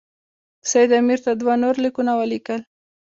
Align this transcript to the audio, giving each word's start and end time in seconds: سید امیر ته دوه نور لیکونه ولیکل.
سید 0.71 0.89
امیر 0.99 1.19
ته 1.25 1.31
دوه 1.41 1.55
نور 1.63 1.75
لیکونه 1.83 2.11
ولیکل. 2.19 2.61